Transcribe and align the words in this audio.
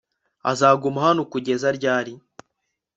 uzaguma 0.51 0.99
hano 1.05 1.21
kugeza 1.31 1.67
ryari 1.77 2.13